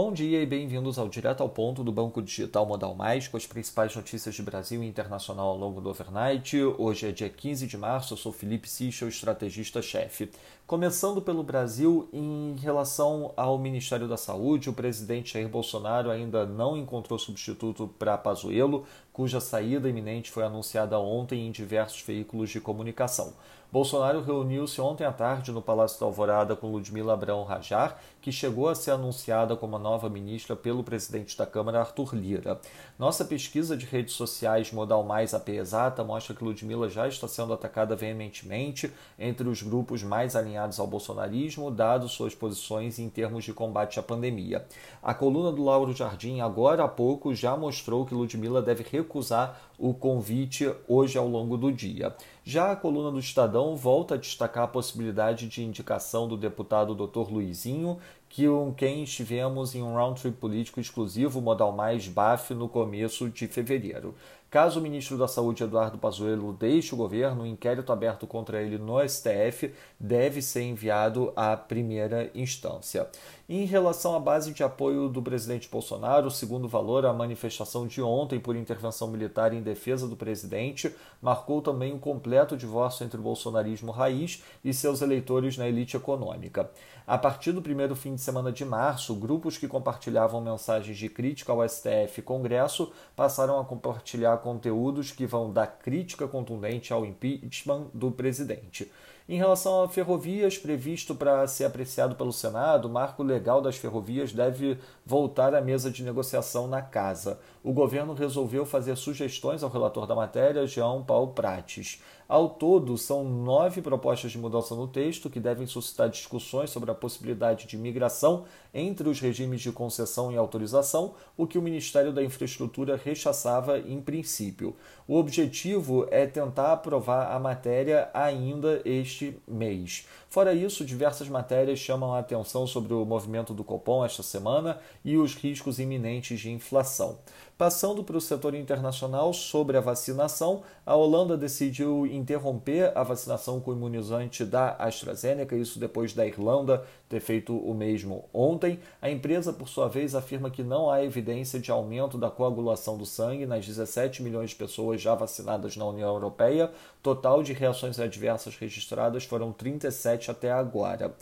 Bom 0.00 0.12
dia 0.12 0.40
e 0.40 0.46
bem-vindos 0.46 0.96
ao 0.96 1.08
Direto 1.08 1.42
ao 1.42 1.48
Ponto 1.48 1.82
do 1.82 1.90
Banco 1.90 2.22
Digital 2.22 2.64
Modal 2.64 2.94
Mais, 2.94 3.26
com 3.26 3.36
as 3.36 3.48
principais 3.48 3.96
notícias 3.96 4.32
de 4.32 4.44
Brasil 4.44 4.80
e 4.80 4.86
internacional 4.86 5.48
ao 5.48 5.58
longo 5.58 5.80
do 5.80 5.90
overnight. 5.90 6.56
Hoje 6.78 7.08
é 7.08 7.10
dia 7.10 7.28
15 7.28 7.66
de 7.66 7.76
março, 7.76 8.12
eu 8.12 8.16
sou 8.16 8.30
Felipe 8.30 8.68
Sichel, 8.68 9.08
estrategista-chefe. 9.08 10.30
Começando 10.68 11.20
pelo 11.20 11.42
Brasil, 11.42 12.08
em 12.12 12.54
relação 12.60 13.32
ao 13.36 13.58
Ministério 13.58 14.06
da 14.06 14.16
Saúde, 14.16 14.70
o 14.70 14.72
presidente 14.72 15.32
Jair 15.32 15.48
Bolsonaro 15.48 16.12
ainda 16.12 16.46
não 16.46 16.76
encontrou 16.76 17.18
substituto 17.18 17.90
para 17.98 18.16
Pazuello, 18.16 18.86
cuja 19.18 19.40
saída 19.40 19.88
iminente 19.88 20.30
foi 20.30 20.44
anunciada 20.44 20.96
ontem 21.00 21.44
em 21.44 21.50
diversos 21.50 22.00
veículos 22.02 22.50
de 22.50 22.60
comunicação. 22.60 23.34
Bolsonaro 23.70 24.22
reuniu-se 24.22 24.80
ontem 24.80 25.04
à 25.04 25.12
tarde 25.12 25.52
no 25.52 25.60
Palácio 25.60 26.00
da 26.00 26.06
Alvorada 26.06 26.56
com 26.56 26.72
Ludmila 26.72 27.12
Abrão 27.12 27.44
Rajar, 27.44 27.98
que 28.22 28.32
chegou 28.32 28.66
a 28.66 28.74
ser 28.74 28.92
anunciada 28.92 29.54
como 29.56 29.76
a 29.76 29.78
nova 29.78 30.08
ministra 30.08 30.56
pelo 30.56 30.82
presidente 30.82 31.36
da 31.36 31.44
Câmara, 31.44 31.80
Arthur 31.80 32.14
Lira. 32.14 32.58
Nossa 32.98 33.26
pesquisa 33.26 33.76
de 33.76 33.84
redes 33.84 34.14
sociais 34.14 34.72
Modal 34.72 35.04
Mais 35.04 35.34
AP 35.34 35.50
Exata 35.50 36.02
mostra 36.02 36.34
que 36.34 36.42
Ludmila 36.42 36.88
já 36.88 37.06
está 37.06 37.28
sendo 37.28 37.52
atacada 37.52 37.94
veementemente 37.94 38.90
entre 39.18 39.46
os 39.46 39.62
grupos 39.62 40.02
mais 40.02 40.34
alinhados 40.34 40.80
ao 40.80 40.86
bolsonarismo, 40.86 41.70
dado 41.70 42.08
suas 42.08 42.34
posições 42.34 42.98
em 42.98 43.10
termos 43.10 43.44
de 43.44 43.52
combate 43.52 44.00
à 44.00 44.02
pandemia. 44.02 44.64
A 45.02 45.12
coluna 45.12 45.52
do 45.52 45.62
Lauro 45.62 45.94
Jardim, 45.94 46.40
agora 46.40 46.84
há 46.84 46.88
pouco, 46.88 47.34
já 47.34 47.54
mostrou 47.54 48.06
que 48.06 48.14
Ludmila 48.14 48.62
deve 48.62 48.82
recusar 49.08 49.67
o 49.78 49.94
convite 49.94 50.70
hoje 50.88 51.16
ao 51.16 51.28
longo 51.28 51.56
do 51.56 51.70
dia. 51.70 52.14
Já 52.44 52.72
a 52.72 52.76
coluna 52.76 53.10
do 53.12 53.20
Estadão 53.20 53.76
volta 53.76 54.14
a 54.14 54.18
destacar 54.18 54.64
a 54.64 54.68
possibilidade 54.68 55.46
de 55.46 55.62
indicação 55.62 56.26
do 56.26 56.36
deputado 56.36 56.94
Dr. 56.94 57.30
Luizinho, 57.30 57.98
que 58.28 58.46
com 58.46 58.74
quem 58.74 59.04
estivemos 59.04 59.74
em 59.74 59.82
um 59.82 59.94
round 59.94 60.20
trip 60.20 60.36
político 60.36 60.80
exclusivo 60.80 61.40
Modal 61.40 61.72
Mais 61.72 62.08
BAF 62.08 62.52
no 62.52 62.68
começo 62.68 63.28
de 63.30 63.46
fevereiro. 63.46 64.14
Caso 64.50 64.80
o 64.80 64.82
ministro 64.82 65.18
da 65.18 65.28
Saúde 65.28 65.62
Eduardo 65.62 65.98
Pazuello 65.98 66.54
deixe 66.54 66.94
o 66.94 66.96
governo, 66.96 67.42
o 67.42 67.46
inquérito 67.46 67.92
aberto 67.92 68.26
contra 68.26 68.62
ele 68.62 68.78
no 68.78 69.06
STF 69.06 69.74
deve 70.00 70.40
ser 70.40 70.62
enviado 70.62 71.30
à 71.36 71.54
primeira 71.54 72.30
instância. 72.34 73.06
Em 73.46 73.66
relação 73.66 74.16
à 74.16 74.18
base 74.18 74.54
de 74.54 74.62
apoio 74.62 75.10
do 75.10 75.20
presidente 75.20 75.68
Bolsonaro, 75.68 76.30
segundo 76.30 76.66
valor, 76.66 77.04
a 77.04 77.12
manifestação 77.12 77.86
de 77.86 78.00
ontem 78.00 78.40
por 78.40 78.56
intervenção 78.56 79.08
militar 79.08 79.52
em 79.52 79.62
defesa 79.68 80.08
do 80.08 80.16
presidente 80.16 80.94
marcou 81.20 81.60
também 81.60 81.92
um 81.92 81.98
completo 81.98 82.56
divórcio 82.56 83.04
entre 83.04 83.18
o 83.18 83.22
bolsonarismo 83.22 83.92
raiz 83.92 84.42
e 84.64 84.72
seus 84.72 85.02
eleitores 85.02 85.56
na 85.56 85.68
elite 85.68 85.96
econômica. 85.96 86.70
A 87.06 87.16
partir 87.16 87.52
do 87.52 87.62
primeiro 87.62 87.96
fim 87.96 88.14
de 88.14 88.20
semana 88.20 88.52
de 88.52 88.64
março, 88.64 89.14
grupos 89.14 89.56
que 89.56 89.68
compartilhavam 89.68 90.40
mensagens 90.40 90.96
de 90.96 91.08
crítica 91.08 91.52
ao 91.52 91.66
STF 91.66 92.18
e 92.18 92.22
Congresso 92.22 92.92
passaram 93.16 93.58
a 93.58 93.64
compartilhar 93.64 94.36
conteúdos 94.38 95.10
que 95.10 95.26
vão 95.26 95.52
da 95.52 95.66
crítica 95.66 96.28
contundente 96.28 96.92
ao 96.92 97.04
impeachment 97.04 97.86
do 97.94 98.10
presidente. 98.10 98.90
Em 99.30 99.36
relação 99.36 99.82
a 99.82 99.88
ferrovias, 99.90 100.56
previsto 100.56 101.14
para 101.14 101.46
ser 101.46 101.66
apreciado 101.66 102.14
pelo 102.14 102.32
Senado, 102.32 102.88
o 102.88 102.90
marco 102.90 103.22
legal 103.22 103.60
das 103.60 103.76
ferrovias 103.76 104.32
deve 104.32 104.78
voltar 105.04 105.54
à 105.54 105.60
mesa 105.60 105.90
de 105.90 106.02
negociação 106.02 106.66
na 106.66 106.80
casa. 106.80 107.38
O 107.62 107.70
governo 107.70 108.14
resolveu 108.14 108.64
fazer 108.64 108.96
sugestões 108.96 109.62
ao 109.62 109.68
relator 109.68 110.06
da 110.06 110.14
matéria, 110.14 110.66
Jean 110.66 111.02
Paulo 111.02 111.34
Prates. 111.34 112.00
Ao 112.26 112.48
todo, 112.48 112.98
são 112.98 113.24
nove 113.24 113.80
propostas 113.80 114.32
de 114.32 114.38
mudança 114.38 114.74
no 114.74 114.86
texto 114.86 115.30
que 115.30 115.40
devem 115.40 115.66
suscitar 115.66 116.10
discussões 116.10 116.68
sobre 116.68 116.90
a 116.90 116.94
possibilidade 116.94 117.66
de 117.66 117.76
migração 117.76 118.44
entre 118.72 119.08
os 119.08 119.18
regimes 119.18 119.62
de 119.62 119.72
concessão 119.72 120.30
e 120.30 120.36
autorização, 120.36 121.14
o 121.38 121.46
que 121.46 121.58
o 121.58 121.62
Ministério 121.62 122.12
da 122.12 122.22
Infraestrutura 122.22 123.00
rechaçava 123.02 123.78
em 123.78 123.98
princípio. 124.00 124.76
O 125.06 125.16
objetivo 125.16 126.06
é 126.10 126.26
tentar 126.26 126.72
aprovar 126.72 127.34
a 127.34 127.38
matéria 127.38 128.10
ainda 128.12 128.82
este 128.84 129.17
mês. 129.46 130.06
Fora 130.28 130.52
isso, 130.52 130.84
diversas 130.84 131.28
matérias 131.28 131.78
chamam 131.78 132.14
a 132.14 132.18
atenção 132.18 132.66
sobre 132.66 132.92
o 132.92 133.04
movimento 133.04 133.54
do 133.54 133.64
Copom 133.64 134.04
esta 134.04 134.22
semana 134.22 134.78
e 135.04 135.16
os 135.16 135.34
riscos 135.34 135.78
iminentes 135.78 136.38
de 136.40 136.50
inflação. 136.50 137.18
Passando 137.58 138.04
para 138.04 138.16
o 138.16 138.20
setor 138.20 138.54
internacional 138.54 139.32
sobre 139.32 139.76
a 139.76 139.80
vacinação, 139.80 140.62
a 140.86 140.94
Holanda 140.94 141.36
decidiu 141.36 142.06
interromper 142.06 142.92
a 142.96 143.02
vacinação 143.02 143.58
com 143.58 143.72
o 143.72 143.74
imunizante 143.74 144.44
da 144.44 144.76
AstraZeneca, 144.78 145.56
isso 145.56 145.80
depois 145.80 146.12
da 146.12 146.24
Irlanda 146.24 146.84
ter 147.08 147.18
feito 147.18 147.56
o 147.56 147.74
mesmo 147.74 148.26
ontem. 148.32 148.78
A 149.02 149.10
empresa, 149.10 149.52
por 149.52 149.68
sua 149.68 149.88
vez, 149.88 150.14
afirma 150.14 150.50
que 150.50 150.62
não 150.62 150.88
há 150.88 151.02
evidência 151.02 151.58
de 151.58 151.72
aumento 151.72 152.16
da 152.16 152.30
coagulação 152.30 152.96
do 152.96 153.04
sangue 153.04 153.44
nas 153.44 153.66
17 153.66 154.22
milhões 154.22 154.50
de 154.50 154.56
pessoas 154.56 155.00
já 155.00 155.16
vacinadas 155.16 155.76
na 155.76 155.84
União 155.84 156.10
Europeia. 156.10 156.70
Total 157.02 157.42
de 157.42 157.52
reações 157.52 157.98
adversas 157.98 158.56
registradas 158.56 159.07
foram 159.24 159.52
37 159.52 160.30
até 160.30 160.52
agora. 160.52 161.14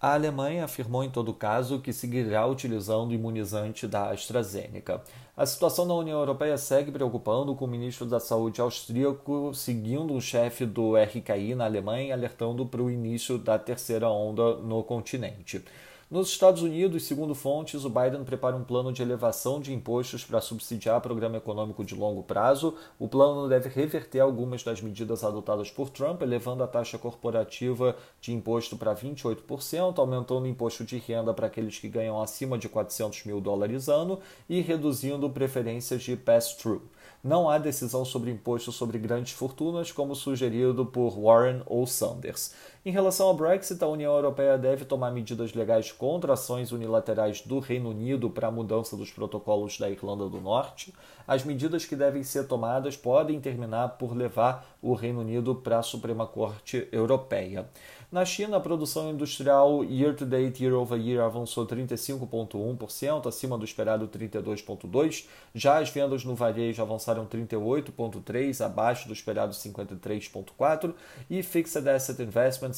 A 0.00 0.12
Alemanha 0.12 0.66
afirmou, 0.66 1.02
em 1.02 1.08
todo 1.08 1.32
caso, 1.32 1.80
que 1.80 1.90
seguirá 1.90 2.46
utilizando 2.46 3.08
o 3.08 3.14
imunizante 3.14 3.86
da 3.86 4.10
AstraZeneca. 4.10 5.02
A 5.34 5.46
situação 5.46 5.86
na 5.86 5.94
União 5.94 6.18
Europeia 6.18 6.58
segue 6.58 6.92
preocupando, 6.92 7.54
com 7.54 7.64
o 7.64 7.68
ministro 7.68 8.04
da 8.04 8.20
Saúde 8.20 8.60
austríaco 8.60 9.54
seguindo 9.54 10.12
o 10.12 10.20
chefe 10.20 10.66
do 10.66 10.94
RKI 10.94 11.54
na 11.54 11.64
Alemanha, 11.64 12.14
alertando 12.14 12.66
para 12.66 12.82
o 12.82 12.90
início 12.90 13.38
da 13.38 13.58
terceira 13.58 14.08
onda 14.10 14.56
no 14.56 14.82
continente. 14.82 15.64
Nos 16.10 16.28
Estados 16.28 16.60
Unidos, 16.60 17.04
segundo 17.04 17.34
fontes, 17.34 17.82
o 17.82 17.88
Biden 17.88 18.24
prepara 18.24 18.54
um 18.54 18.62
plano 18.62 18.92
de 18.92 19.00
elevação 19.00 19.58
de 19.58 19.72
impostos 19.72 20.22
para 20.22 20.38
subsidiar 20.38 21.00
programa 21.00 21.38
econômico 21.38 21.82
de 21.82 21.94
longo 21.94 22.22
prazo. 22.22 22.74
O 22.98 23.08
plano 23.08 23.48
deve 23.48 23.70
reverter 23.70 24.20
algumas 24.20 24.62
das 24.62 24.82
medidas 24.82 25.24
adotadas 25.24 25.70
por 25.70 25.88
Trump, 25.88 26.20
elevando 26.20 26.62
a 26.62 26.66
taxa 26.66 26.98
corporativa 26.98 27.96
de 28.20 28.34
imposto 28.34 28.76
para 28.76 28.94
28%, 28.94 29.98
aumentando 29.98 30.42
o 30.42 30.46
imposto 30.46 30.84
de 30.84 30.98
renda 30.98 31.32
para 31.32 31.46
aqueles 31.46 31.78
que 31.78 31.88
ganham 31.88 32.20
acima 32.20 32.58
de 32.58 32.68
400 32.68 33.24
mil 33.24 33.40
dólares 33.40 33.88
ano 33.88 34.20
e 34.46 34.60
reduzindo 34.60 35.30
preferências 35.30 36.02
de 36.02 36.16
pass-through. 36.16 36.82
Não 37.24 37.48
há 37.48 37.56
decisão 37.56 38.04
sobre 38.04 38.30
imposto 38.30 38.70
sobre 38.70 38.98
grandes 38.98 39.32
fortunas, 39.32 39.90
como 39.90 40.14
sugerido 40.14 40.84
por 40.84 41.18
Warren 41.18 41.62
ou 41.64 41.86
Sanders. 41.86 42.52
Em 42.86 42.90
relação 42.90 43.28
ao 43.28 43.34
Brexit, 43.34 43.82
a 43.82 43.88
União 43.88 44.14
Europeia 44.14 44.58
deve 44.58 44.84
tomar 44.84 45.10
medidas 45.10 45.54
legais 45.54 45.90
contra 45.90 46.34
ações 46.34 46.70
unilaterais 46.70 47.40
do 47.40 47.58
Reino 47.58 47.88
Unido 47.88 48.28
para 48.28 48.48
a 48.48 48.50
mudança 48.50 48.94
dos 48.94 49.10
protocolos 49.10 49.78
da 49.78 49.88
Irlanda 49.88 50.28
do 50.28 50.38
Norte. 50.38 50.92
As 51.26 51.42
medidas 51.42 51.86
que 51.86 51.96
devem 51.96 52.22
ser 52.22 52.46
tomadas 52.46 52.94
podem 52.94 53.40
terminar 53.40 53.96
por 53.96 54.14
levar 54.14 54.66
o 54.82 54.92
Reino 54.92 55.20
Unido 55.20 55.54
para 55.54 55.78
a 55.78 55.82
Suprema 55.82 56.26
Corte 56.26 56.86
Europeia. 56.92 57.66
Na 58.12 58.24
China, 58.24 58.58
a 58.58 58.60
produção 58.60 59.10
industrial 59.10 59.82
year-to-date, 59.82 60.62
year-over-year, 60.62 61.24
avançou 61.24 61.66
35,1%, 61.66 63.26
acima 63.26 63.58
do 63.58 63.64
esperado 63.64 64.06
32,2%. 64.06 65.24
Já 65.52 65.78
as 65.78 65.88
vendas 65.88 66.24
no 66.24 66.34
varejo 66.34 66.80
avançaram 66.80 67.26
38,3%, 67.26 68.64
abaixo 68.64 69.08
do 69.08 69.14
esperado 69.14 69.52
53,4%. 69.52 70.94
E 71.28 71.42
Fixed 71.42 71.88
Asset 71.88 72.22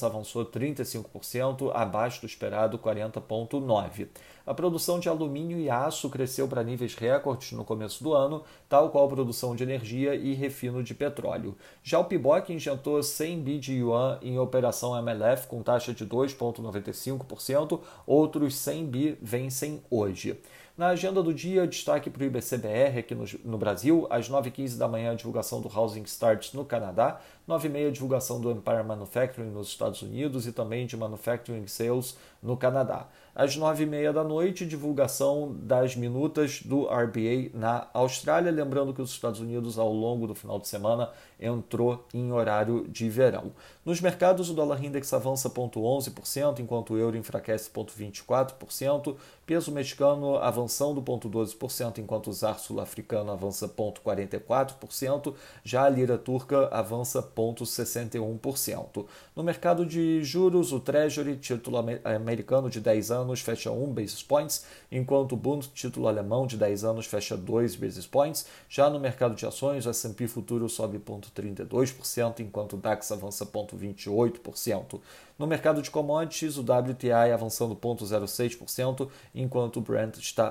Avançou 0.02 0.44
35%, 0.44 1.70
abaixo 1.74 2.20
do 2.20 2.26
esperado 2.26 2.78
40,9%. 2.78 4.08
A 4.46 4.54
produção 4.54 5.00
de 5.00 5.08
alumínio 5.08 5.58
e 5.58 5.68
aço 5.68 6.08
cresceu 6.08 6.46
para 6.46 6.62
níveis 6.62 6.94
recordes 6.94 7.50
no 7.50 7.64
começo 7.64 8.04
do 8.04 8.14
ano, 8.14 8.44
tal 8.68 8.90
qual 8.90 9.06
a 9.06 9.08
produção 9.08 9.56
de 9.56 9.64
energia 9.64 10.14
e 10.14 10.34
refino 10.34 10.84
de 10.84 10.94
petróleo. 10.94 11.56
Já 11.82 11.98
o 11.98 12.04
PIBOC 12.04 12.52
injetou 12.52 13.02
100 13.02 13.40
bi 13.40 13.58
de 13.58 13.72
yuan 13.74 14.20
em 14.22 14.38
operação 14.38 14.96
MLF 14.96 15.48
com 15.48 15.62
taxa 15.64 15.92
de 15.92 16.06
2,95%, 16.06 17.80
outros 18.06 18.54
100 18.54 18.86
bi 18.86 19.18
vencem 19.20 19.82
hoje. 19.90 20.38
Na 20.76 20.88
agenda 20.88 21.22
do 21.22 21.32
dia, 21.32 21.66
destaque 21.66 22.10
para 22.10 22.22
o 22.22 22.26
IBCBR 22.26 22.98
aqui 22.98 23.14
no, 23.14 23.24
no 23.46 23.56
Brasil, 23.56 24.06
às 24.10 24.28
9h15 24.28 24.76
da 24.76 24.86
manhã, 24.86 25.12
a 25.12 25.14
divulgação 25.14 25.62
do 25.62 25.74
Housing 25.74 26.02
Starts 26.02 26.52
no 26.52 26.66
Canadá, 26.66 27.18
9h30 27.48 27.92
divulgação 27.92 28.40
do 28.40 28.50
Empire 28.50 28.82
Manufacturing 28.82 29.48
nos 29.48 29.68
Estados 29.68 30.02
Unidos 30.02 30.46
e 30.46 30.52
também 30.52 30.84
de 30.84 30.94
Manufacturing 30.94 31.66
Sales 31.66 32.18
no 32.42 32.58
Canadá. 32.58 33.06
Às 33.34 33.56
9h30 33.56 34.12
da 34.12 34.24
noite, 34.24 34.66
divulgação 34.66 35.54
das 35.60 35.94
minutas 35.94 36.62
do 36.62 36.86
RBA 36.86 37.50
na 37.54 37.86
Austrália, 37.92 38.50
lembrando 38.50 38.92
que 38.92 39.02
os 39.02 39.10
Estados 39.10 39.40
Unidos, 39.40 39.78
ao 39.78 39.92
longo 39.92 40.26
do 40.26 40.34
final 40.34 40.58
de 40.58 40.66
semana, 40.66 41.10
entrou 41.38 42.04
em 42.14 42.32
horário 42.32 42.86
de 42.88 43.08
verão. 43.10 43.52
Nos 43.84 44.00
mercados, 44.00 44.48
o 44.48 44.54
dólar 44.54 44.82
index 44.82 45.12
avança 45.12 45.50
0,11%, 45.50 46.60
enquanto 46.60 46.94
o 46.94 46.98
euro 46.98 47.16
enfraquece 47.16 47.70
0,24%, 47.70 49.16
peso 49.44 49.70
mexicano 49.70 50.38
avançando 50.66 51.00
0,12%, 51.00 51.98
enquanto 51.98 52.28
o 52.28 52.32
ZAR 52.32 52.58
sul-africano 52.58 53.30
avança 53.30 53.68
0,44%, 53.68 55.34
já 55.64 55.84
a 55.84 55.88
lira 55.88 56.18
turca 56.18 56.68
avança 56.72 57.22
0,61%. 57.22 59.06
No 59.34 59.44
mercado 59.44 59.86
de 59.86 60.24
juros, 60.24 60.72
o 60.72 60.80
Treasury, 60.80 61.36
título 61.36 61.78
americano 62.04 62.68
de 62.68 62.80
10 62.80 63.10
anos, 63.12 63.40
fecha 63.40 63.70
1 63.70 63.92
basis 63.92 64.22
points, 64.22 64.66
enquanto 64.90 65.32
o 65.32 65.36
Bund, 65.36 65.70
título 65.72 66.08
alemão 66.08 66.46
de 66.46 66.56
10 66.56 66.84
anos, 66.84 67.06
fecha 67.06 67.36
2 67.36 67.76
basis 67.76 68.06
points. 68.06 68.46
Já 68.68 68.90
no 68.90 68.98
mercado 68.98 69.36
de 69.36 69.46
ações, 69.46 69.86
o 69.86 69.90
S&P 69.90 70.26
futuro 70.26 70.68
sobe 70.68 70.98
0,32%, 70.98 72.40
enquanto 72.40 72.72
o 72.72 72.76
DAX 72.76 73.12
avança 73.12 73.46
0,28%. 73.46 75.00
No 75.38 75.46
mercado 75.46 75.82
de 75.82 75.90
commodities, 75.90 76.56
o 76.56 76.62
WTI 76.62 77.30
avançando 77.32 77.76
0,06%, 77.76 79.06
enquanto 79.34 79.76
o 79.76 79.80
Brent 79.82 80.16